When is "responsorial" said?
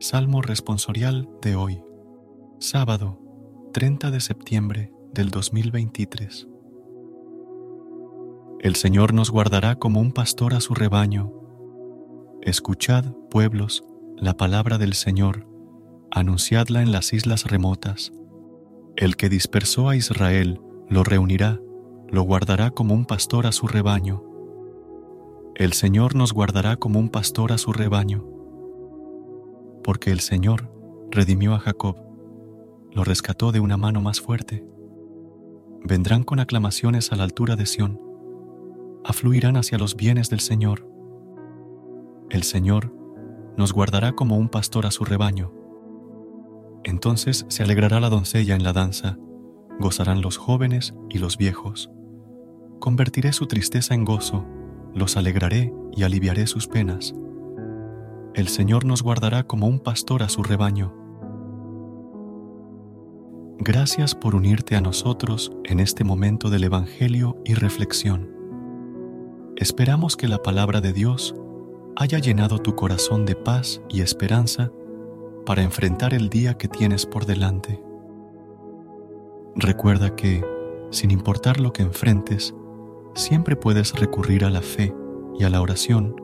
0.42-1.28